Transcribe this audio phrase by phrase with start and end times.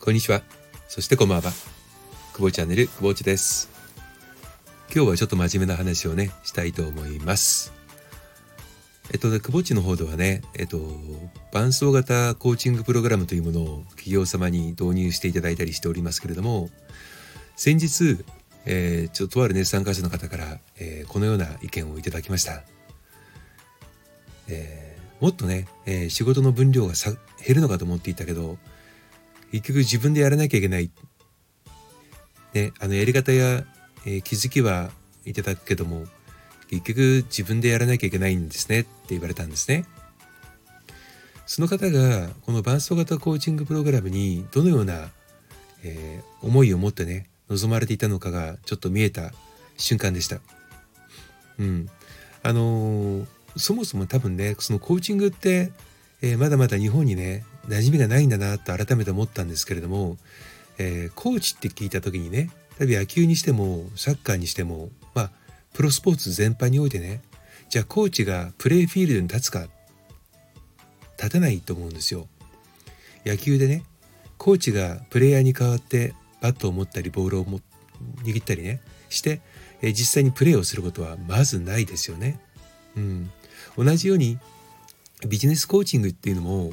[0.00, 0.42] こんにちは。
[0.86, 1.50] そしてこんばんは。
[2.34, 3.70] 久保チャンネル、久保内です。
[4.94, 7.72] 今日はちょっと真面目な話をね、したいと思います。
[9.12, 10.78] えっとね、久保地の方ではね、えっと、
[11.52, 16.68] 伴走型コーチングプログラムというものを企業様に導入していただいたりしておりますけれども、
[17.56, 18.18] 先日、
[18.66, 22.62] えー、ちょっととあるね、参加者の方から、えー、このような意見をいただきました。
[24.48, 24.83] えー、
[25.24, 26.92] もっとね、え仕事の分量が
[27.42, 28.58] 減るのかと思っていたけど、
[29.52, 30.90] 結局自分でやらなきゃいけない。
[32.52, 33.64] ね、あのやり方や、
[34.04, 34.90] え気づきは
[35.24, 36.04] いただくけども、
[36.68, 39.86] 結局自分でやらなきゃいけないんですねって言われたんですね。
[41.46, 45.08] その方がこの伴走型コーチングプログラムにどのような、
[45.84, 49.32] えー、思いを持ってね望まれていたのかがちょっと見えた
[49.78, 50.40] 瞬間でした。
[51.58, 51.88] うん、
[52.42, 53.26] あのー、
[53.56, 55.72] そもそも多分ねそのコーチングって、
[56.22, 60.16] えー、まだまだ日本にね馴染みがないんだなと改めて思ったんですけれども、
[60.78, 65.30] えー、コーチって聞いた時にね例えば野球にしてもサッカーにしてもまあ
[65.72, 67.22] プロスポーツ全般においてね
[67.68, 69.66] じゃあコーチがプレーフィールドに立つか
[71.16, 72.26] 立てないと思うんですよ。
[73.24, 73.84] 野球でね
[74.36, 77.60] コーチがプレイヤーに代わってバットを持ったりボールをも
[78.24, 79.40] 握ったりねして、
[79.80, 82.38] え実際にプレーをすることはまずないですよね。
[82.96, 83.30] うん、
[83.76, 84.38] 同じように
[85.28, 86.72] ビジネスコーチングっていうのも、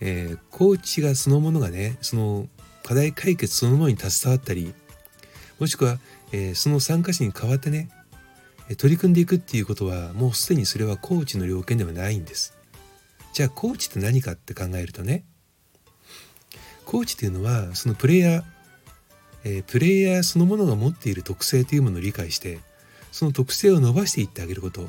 [0.00, 2.46] えー、コーチがそのものがねその
[2.82, 4.74] 課題解決そのものに携わったり
[5.58, 5.98] もしくは、
[6.32, 7.90] えー、その参加者に代わってね
[8.76, 12.54] 取り組んでいくっていうことはもうすでにそれはコーチの要件ではないんです。
[13.32, 15.24] じゃあコーチって何かって考えるとね
[16.84, 18.42] コーチっていうのはそのプレイヤー、
[19.44, 22.58] えー、プレイヤーそのものが持っている特性というものを理解して
[23.12, 24.88] その特性を伸ばしていってあげること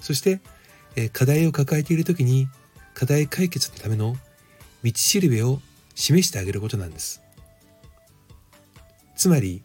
[0.00, 0.40] そして、
[0.96, 2.48] え、課題を抱えている時に
[2.94, 4.16] 課題解決のための
[4.82, 5.60] 道しるべを
[5.94, 7.22] 示してあげることなんです。
[9.16, 9.62] つまり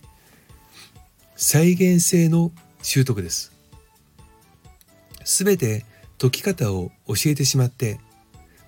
[1.36, 3.52] 再現性の習得です。
[5.24, 5.86] すべて
[6.20, 8.00] 解き方を教えてしまって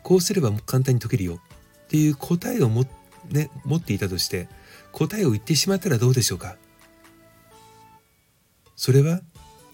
[0.03, 1.39] こうすれば簡単に解けるよ。
[1.85, 2.85] っていう答えをも、
[3.29, 4.47] ね、持っていたとして
[4.91, 6.57] 答えを言ってしまったらどうでしょうか。
[8.75, 9.21] それは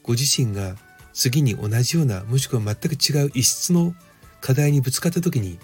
[0.03, 0.75] ご自身が
[1.13, 3.93] 次に同じようなもしくは全く違う異質の
[4.39, 5.59] 課題にぶつかった時に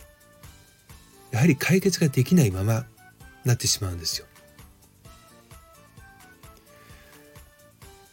[1.31, 2.85] やはり解決ができないまま
[3.46, 4.28] なってしまうんですよ。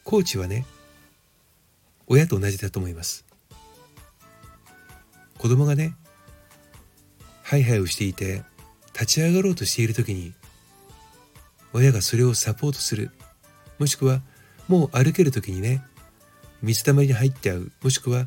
[0.04, 0.66] コーチはね
[2.06, 3.24] 親と同じだと思います
[5.38, 5.94] 子供がね
[7.42, 8.42] ハイハイをしていて
[8.92, 10.34] 立ち上がろうとしている時に
[11.72, 13.10] 親がそれをサポートする
[13.78, 14.20] もしくは
[14.68, 15.82] もう歩ける時にね
[16.64, 18.26] 水たまりに入っちゃうもしくは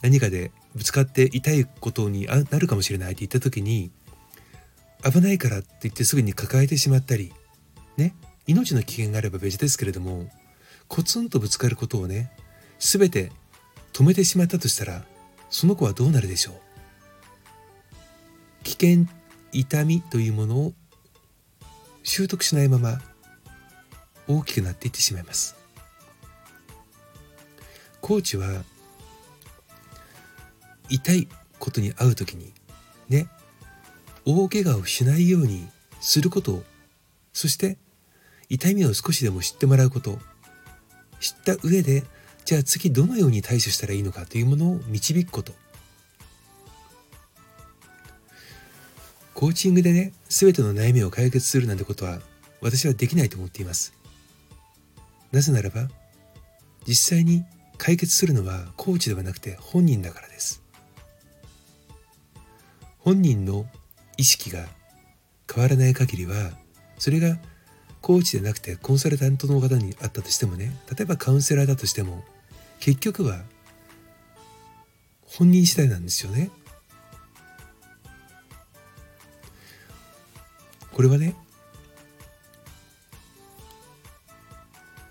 [0.00, 3.90] 何かでぶつかって痛いことになるかもしれないって言った時に
[5.04, 7.32] 危ないからって言ってすぐに抱えてしまったり
[7.96, 8.14] ね
[8.46, 10.30] 命の危険があれば別ですけれども
[10.88, 12.32] コツンとぶつかることをね
[12.78, 13.30] 全て
[13.92, 15.02] 止めてしまったとしたら
[15.50, 16.54] その子はどうなるでしょう？
[18.64, 19.06] 危険
[19.52, 20.72] 痛みというものを
[22.02, 23.00] 習得しないまま
[24.26, 25.56] 大きくなっていってしまいます。
[28.02, 28.64] コーチは
[30.90, 32.52] 痛いことに遭う時に
[33.08, 33.28] ね
[34.26, 35.66] 大怪我をしないように
[36.00, 36.64] することを
[37.32, 37.78] そして
[38.50, 40.18] 痛みを少しでも知ってもらうこと
[41.20, 42.02] 知った上で
[42.44, 45.52] じゃあ次どのように対処したらいいのかというものを導くこと。
[49.32, 52.18] コーチングでね全ての悩みを解決するなんてことは
[52.60, 53.92] 私はできないと思っています。
[55.30, 55.88] なぜならば
[56.86, 57.44] 実際に
[57.82, 60.62] 解決するのはコーチではなくて本人だからです
[63.00, 63.66] 本人の
[64.16, 64.66] 意識が
[65.52, 66.52] 変わらない限りは
[66.98, 67.38] それが
[68.00, 72.22] コーチでなくてコンサルタントの方にあったとしてもね例えばカウンセラーだとしても
[72.78, 73.40] 結局は
[75.26, 76.50] 本人次第なんですよね。
[80.92, 81.34] これはね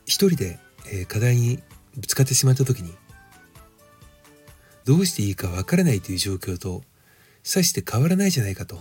[0.05, 0.59] 一人で、
[1.07, 1.59] 課題に
[1.97, 2.93] ぶつかってしまった時に
[4.85, 6.83] どうしていいかわからないという状況と
[7.43, 8.79] さして変わらないじゃないかと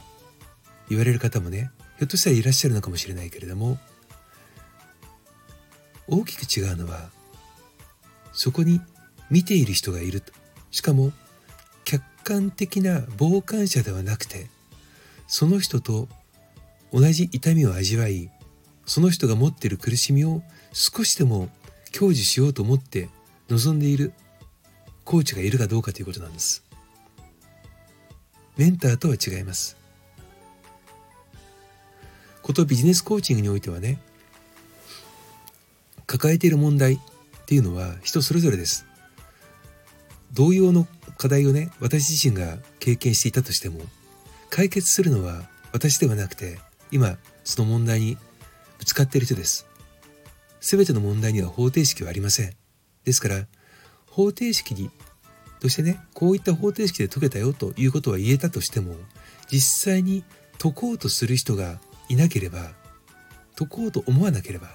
[0.89, 3.79] 言われる方もねひょっとしたらいらっしゃるのかもしれないけれども
[6.09, 7.11] 大きく違うのは
[8.33, 8.81] そこに
[9.31, 10.33] 見ている人がいると。
[10.71, 11.13] しかも
[11.85, 14.49] 客観的な傍観者ではなくて
[15.27, 16.09] その人と
[16.93, 18.31] 同じ痛みを味わい
[18.87, 20.43] その人が持っている苦しみを
[20.73, 21.49] 少しでも
[21.93, 23.09] 享受しようと思って
[23.49, 24.13] 望んでいる
[25.05, 26.65] コーチがいるかどうかということなんです。
[28.57, 29.77] メンターとは違います。
[32.43, 34.01] ことビジネスコーチングにおいてはね
[36.07, 36.99] 抱えている問題っ
[37.47, 38.87] ていうのは人それぞれです。
[40.33, 40.87] 同様の
[41.17, 43.81] 課題をね私自身が経験していたとしても
[44.49, 46.59] 解決するのは私ではなくて
[46.91, 48.17] 今その問題に
[48.79, 49.70] ぶつかっている人です。
[50.61, 52.55] 全ての問題には方程式はありません
[53.05, 53.47] ですから
[54.07, 54.91] 方程式に
[55.61, 58.95] としてねこういった方程式で解けたよということは言えたとしても
[59.51, 60.25] 実際に
[60.59, 61.79] 解こうとする人が
[62.09, 62.71] いなければ
[63.57, 64.69] 解こうと思わなければ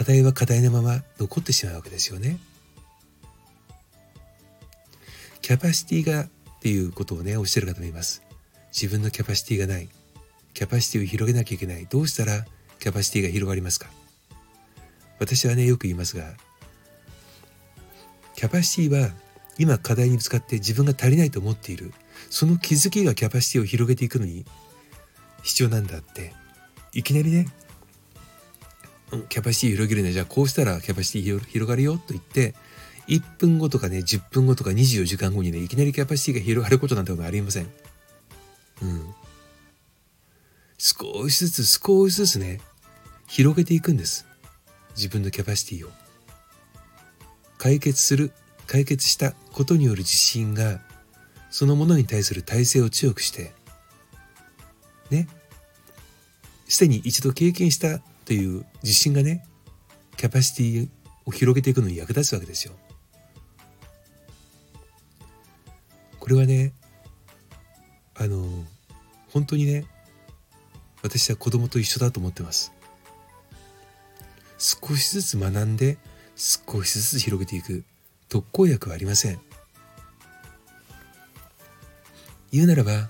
[0.00, 2.38] 課題は課題のまま残ってしまうわけですよね。
[5.42, 6.28] キャパシティがっ
[6.62, 8.22] ていうことをねおっしゃる方もいます。
[8.72, 9.90] 自分のキャパシティがない。
[10.54, 11.84] キャパシティを広げなきゃいけない。
[11.84, 12.46] どうしたら
[12.80, 13.86] キャパシティが広がりますか？
[15.18, 16.34] 私はねよく言いますが
[18.34, 19.10] キャパシティは
[19.58, 21.92] 今課題にぶつかって自分が足りないと思っている
[22.30, 24.46] その気づきがキャパシティを広げていくのに
[25.42, 26.32] 必要なんだって
[26.94, 27.48] いきなりね
[29.28, 32.54] キャパシティ広げるねじゃあこうしたらキャパシティ広がるよと言って
[33.08, 37.70] 1分後とかね10分後とか24時間後にねいきなりキャパシティが広がることなんてことありません。
[38.82, 39.14] うん。
[40.78, 42.60] 少しずつ少しずつね
[43.30, 44.26] 広げていくんです
[44.96, 45.90] 自分のキャパシティを
[47.58, 48.32] 解決する
[48.66, 50.80] 解決したことによる自信が
[51.48, 53.52] そのものに対する体制を強くして
[55.10, 55.28] ね
[56.68, 59.46] すでに一度経験したという自信がね
[60.16, 60.88] キャパシティ
[61.24, 62.74] を広げていくのに役立つわけですよ。
[66.18, 66.72] これはね
[68.16, 68.44] あの
[69.28, 69.84] 本当にね
[71.02, 72.79] 私は子供と一緒だと思ってます。
[74.60, 75.96] 少しずつ学んで
[76.36, 77.82] 少しずつ広げていく。
[78.28, 79.40] 特効薬はありません。
[82.52, 83.08] 言うならば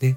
[0.00, 0.16] ね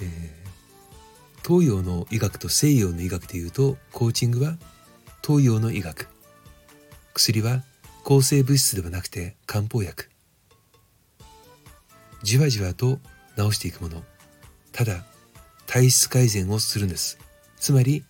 [0.00, 4.58] えー、東洋の医学と西洋の医学でいうとコーチングは
[5.26, 6.06] 東洋の医学。
[7.14, 7.62] 薬は
[8.04, 10.10] 抗生物質ではなくて漢方薬。
[12.22, 12.98] じわじわと
[13.36, 14.04] 治していくもの。
[14.70, 15.04] ただ
[15.66, 17.18] 体質改善をするんです。
[17.56, 18.04] つまり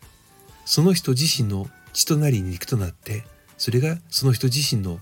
[0.69, 3.25] その人自身の血となり肉となって
[3.57, 5.01] それがその人自身の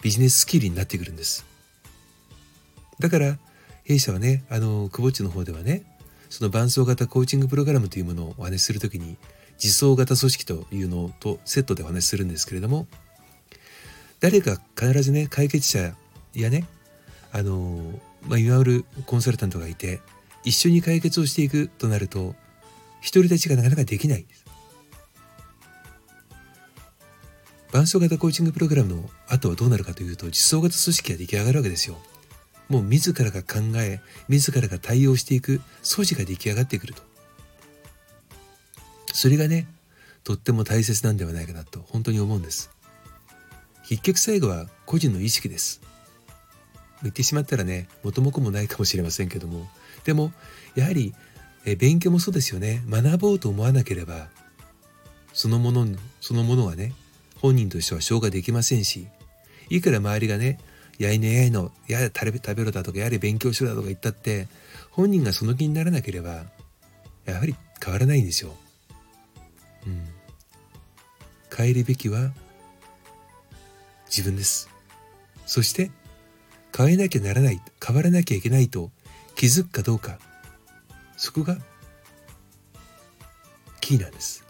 [0.00, 1.44] ビジネススキルになってくるんです。
[2.98, 3.36] だから
[3.84, 5.82] 弊社はねあの久保地の方ではね
[6.30, 9.18] その伴走型コーチングプログラムというものをお話しするときに
[9.62, 12.86] 自走型組織というのとセットでお話しするんですけれども
[14.20, 15.94] 誰か必ずね解決者
[16.34, 16.64] やね
[17.32, 20.00] あの、まあ、いわゆるコンサルタントがいて
[20.42, 22.34] 一緒に解決をしていくとなると
[23.04, 24.24] 独り立ちがなかなかできない。
[27.72, 31.96] 伴走型コーチングプログラムの後はどうなるかというと実装型組織が出来上がるわけですよ。
[32.68, 37.02] もう自らが考え自らが対応していく素地が出来上がってくると。
[39.14, 39.66] それがね
[40.22, 42.70] とっても大切なんではないかなと本当に思うんです。
[43.88, 45.80] 結局最後は個人の意識です。
[47.02, 49.66] 言ってしまったらね元も子もないかもしれませんけども。
[50.04, 50.30] でも
[50.74, 51.14] やはり
[51.64, 52.82] え勉強もそうですよね。
[52.86, 54.28] 学ぼうと思わなければ
[55.32, 55.86] そのもの
[56.20, 56.92] そのものはね
[57.42, 59.08] 本人としては消化できませんし
[59.68, 60.58] いくら周りがね
[60.98, 64.46] やいねやいの、やれ食べろだとか、やれ勉強しろだとか言ったって、
[64.90, 66.44] 本人がその気にならなければ、
[67.24, 68.54] やはり変わらないんですよ。
[69.86, 70.08] うん。
[71.54, 72.32] 変えるべきは
[74.06, 74.68] 自分です。
[75.44, 75.90] そして、
[76.76, 78.90] 変えなきゃならない、変わらなきゃいけないと
[79.34, 80.18] 気づくかどうか、
[81.16, 81.56] そこが
[83.80, 84.44] キーなんです。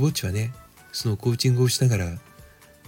[0.00, 0.54] 久保っちはね、
[0.92, 2.06] そのコーチングをしながら、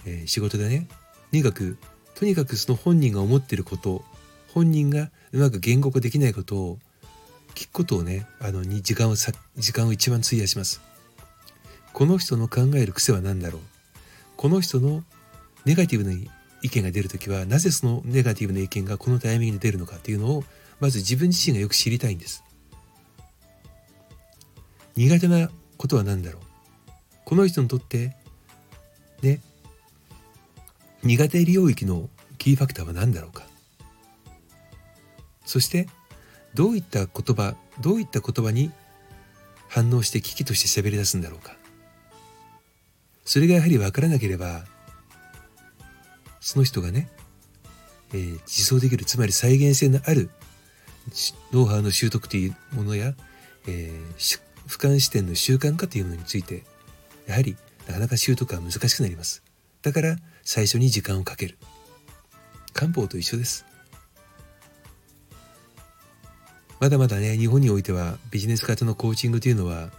[0.07, 0.87] えー、仕事でね、
[1.29, 1.77] とにかく
[2.15, 4.03] とにかくその本人が思ってること
[4.51, 6.79] 本人がうまく言語化できないことを
[7.53, 10.81] 聞くことをねあのに時間をさ時間を一番費やします。
[11.93, 13.61] この人の考える癖は何だろう。
[14.35, 15.03] この人の
[15.65, 16.17] ネガティブな
[16.63, 20.43] 意見が出るときはなぜそのネガティブな意見がこのタイミングで出るのかっていうのを
[20.79, 22.43] まず自分自身がよく知りたいんです。
[24.95, 26.52] 苦手なことは何だろう。
[27.25, 28.15] この人にとって
[29.21, 29.41] ね
[31.03, 33.43] 苦手領域のキーファクターは何だろうか。
[35.45, 35.87] そして
[36.53, 38.71] どういった言葉どういった言葉に
[39.67, 41.55] 反応して危機として喋り出すんだろうか。
[43.25, 44.65] それがやはり分からなければ
[46.39, 47.09] その人がね、
[48.13, 50.29] えー、自走できるつまり再現性のある
[51.51, 53.13] ノウハウの習得というものや、
[53.67, 56.63] えー、俯瞰視点の習慣化というものについて
[57.27, 57.55] やはり
[57.87, 59.43] なかなか習得は難しくなります。
[59.81, 61.57] だから最初に時間をかける。
[62.73, 63.65] 漢方と一緒です。
[66.79, 69.89] まだまだね日本においてはビジネス型のコーチングというのは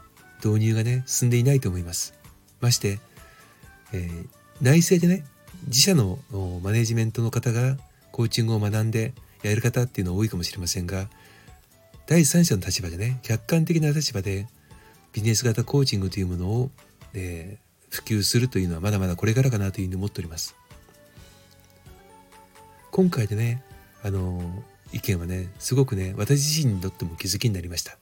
[0.44, 2.14] 導入がね進んでいないと思います。
[2.60, 2.98] まして、
[3.92, 4.28] えー、
[4.60, 5.24] 内政でね
[5.66, 6.18] 自社の
[6.62, 7.78] マネジメントの方が
[8.12, 11.08] コーチングを学んでやる方っていうのは多いかもしれませんが
[12.06, 14.46] 第三者の立場でね客観的な立場で
[15.14, 16.70] ビジネス型コーチングというものを、
[17.14, 20.56] えー、普及するというのはまだまだこれからかなというふうに思っております。
[22.90, 23.62] 今回でね
[24.02, 27.96] あの意見はねすごくね私自身にとっても気づきになりました。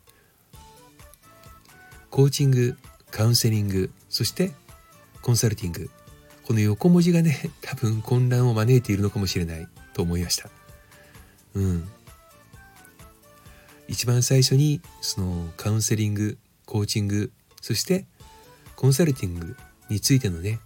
[2.11, 2.77] コーチング
[3.11, 4.53] カウンセリングそして
[5.23, 5.91] コンサルティング。
[6.45, 10.51] この横文字がね 多分混乱を招いているのかもしれないと思いました。
[11.55, 11.89] うん。
[13.89, 18.07] 一番最初にそのカウンセリングコーチングそして
[18.83, 19.57] コンサルティング
[19.89, 20.59] についてのね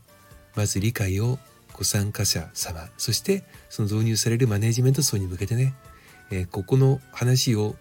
[0.56, 1.38] まず理解を
[1.74, 5.74] ご参加者様そしてその導入されるマネジメント層に向けてね、
[6.30, 7.76] えー、ここの話を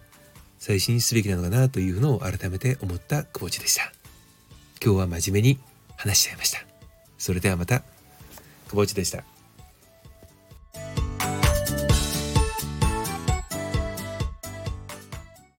[0.58, 3.92] 最新すべきなのかなというのを改めて思った久保地でした。
[4.84, 5.58] 今日は真面目に
[5.96, 6.58] 話しちゃいました。
[7.16, 7.80] それではまた
[8.68, 9.35] 久保地でした。